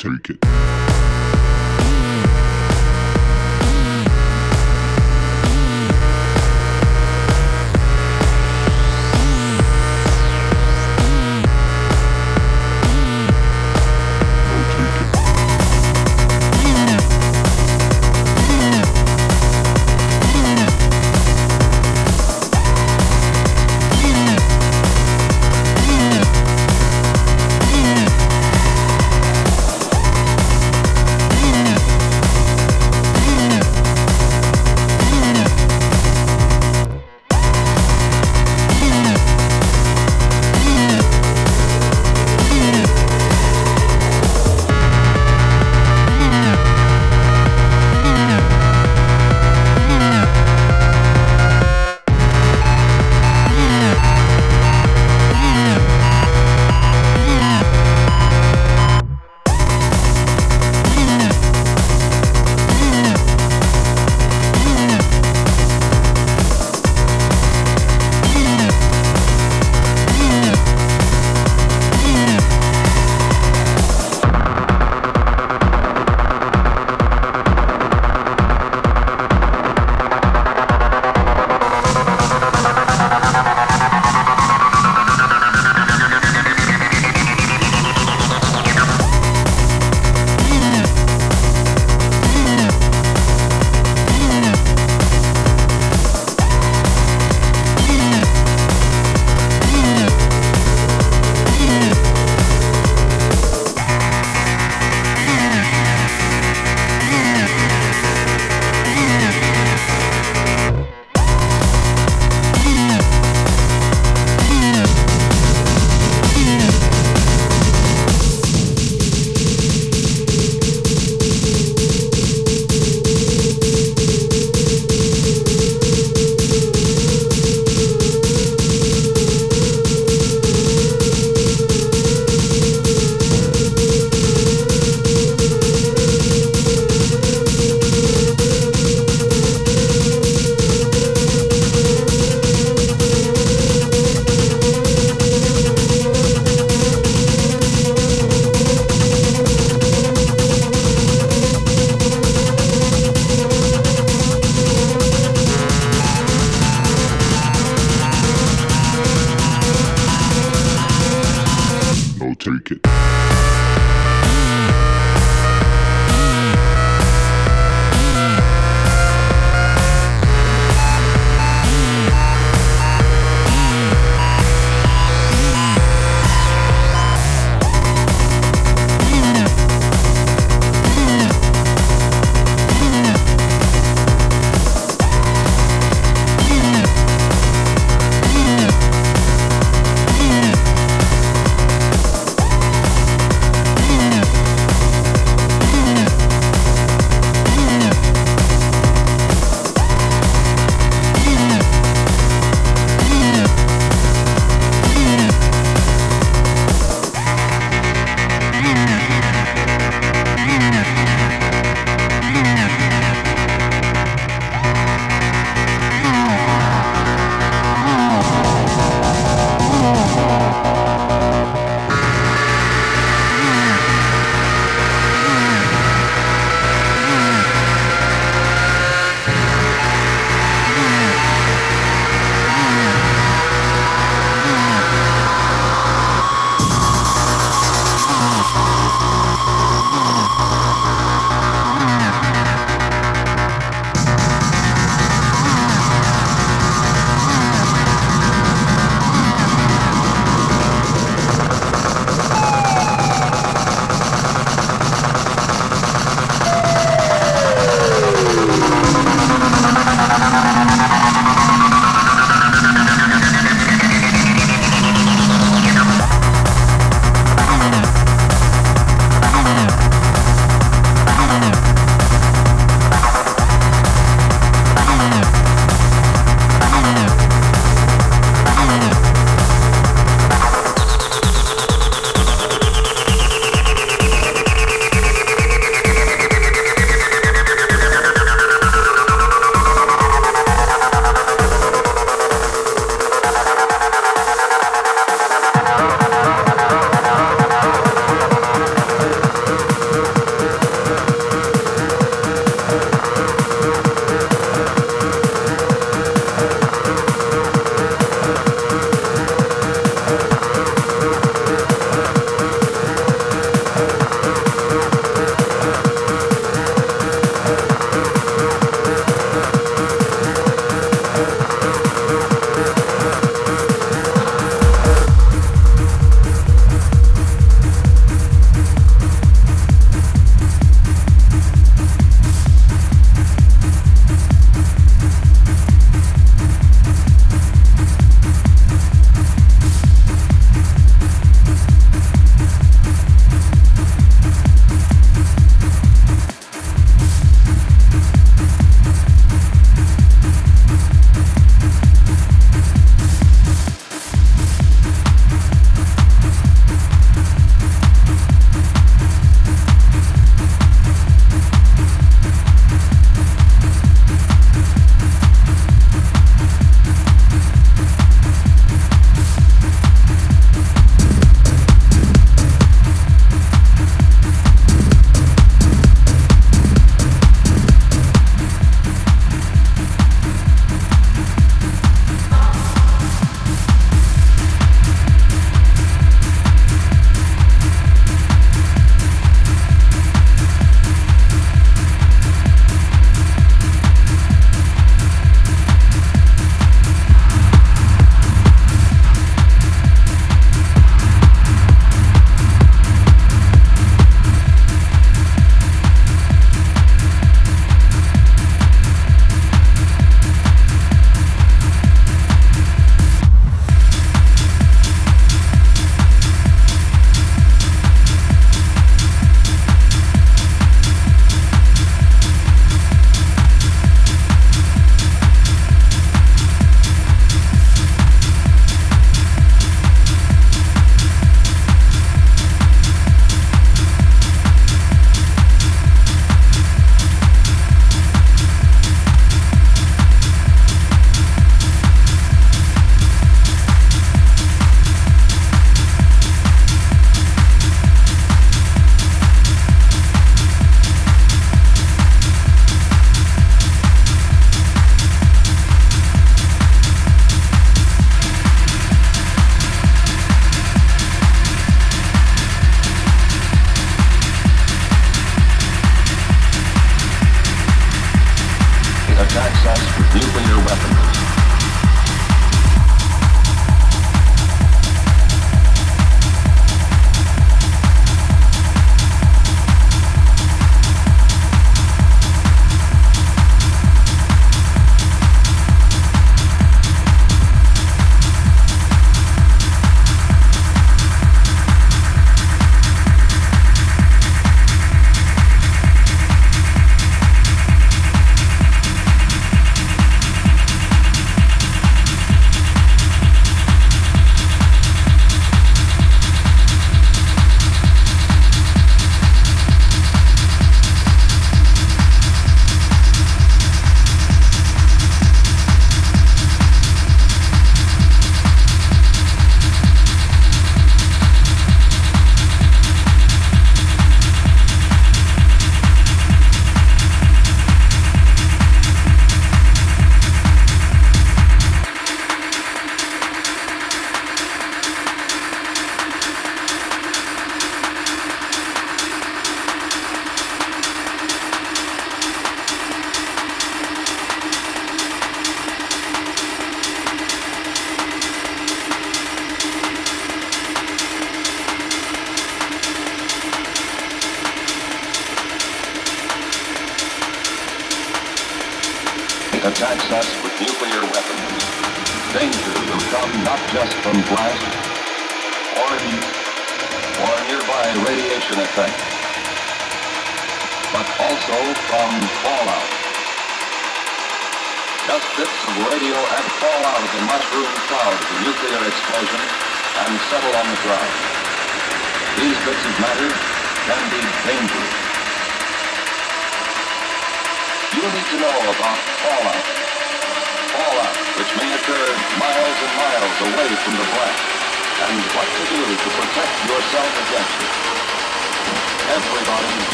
[0.00, 0.79] take it.